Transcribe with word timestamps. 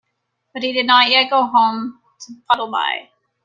But 0.51 0.63
he 0.63 0.73
did 0.73 0.87
not 0.87 1.11
yet 1.11 1.29
go 1.29 1.45
home 1.45 1.99
to 2.21 2.33
Puddleby. 2.49 3.11